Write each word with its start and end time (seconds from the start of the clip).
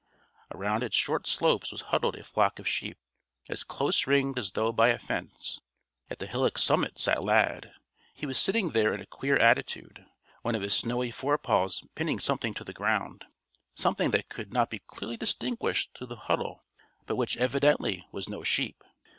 Around 0.49 0.81
its 0.81 0.95
short 0.95 1.27
slopes 1.27 1.71
was 1.71 1.81
huddled 1.93 2.15
a 2.15 2.23
flock 2.23 2.57
of 2.57 2.67
sheep, 2.67 2.97
as 3.49 3.63
close 3.63 4.07
ringed 4.07 4.39
as 4.39 4.53
though 4.53 4.71
by 4.71 4.87
a 4.87 4.97
fence. 4.97 5.59
At 6.09 6.17
the 6.17 6.25
hillock's 6.25 6.63
summit 6.63 6.97
sat 6.97 7.23
Lad. 7.23 7.71
He 8.15 8.25
was 8.25 8.39
sitting 8.39 8.71
there 8.71 8.95
in 8.95 8.99
a 9.01 9.05
queer 9.05 9.37
attitude, 9.37 10.03
one 10.41 10.55
of 10.55 10.63
his 10.63 10.73
snowy 10.73 11.11
forepaws 11.11 11.85
pinning 11.93 12.17
something 12.17 12.55
to 12.55 12.63
the 12.63 12.73
ground 12.73 13.25
something 13.75 14.09
that 14.09 14.27
could 14.27 14.51
not 14.53 14.71
be 14.71 14.79
clearly 14.79 15.17
distinguished 15.17 15.93
through 15.95 16.07
the 16.07 16.15
huddle 16.15 16.63
but 17.05 17.15
which, 17.15 17.37
evidently, 17.37 18.07
was 18.11 18.27
no 18.27 18.41
sheep. 18.41 18.83